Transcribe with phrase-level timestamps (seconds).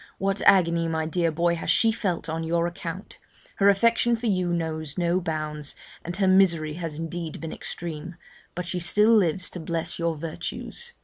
[0.17, 3.19] What agony, my dear boy, has she felt on your account!
[3.57, 8.15] her affection for you knows no bounds, and her misery has indeed been extreme;
[8.55, 10.93] but she still lives to bless your virtues.'